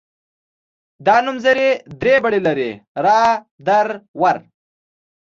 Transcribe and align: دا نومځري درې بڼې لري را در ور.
دا 1.05 1.15
نومځري 1.25 1.69
درې 2.01 2.15
بڼې 2.23 2.39
لري 2.47 2.71
را 3.05 3.19
در 3.67 3.87
ور. 4.19 4.37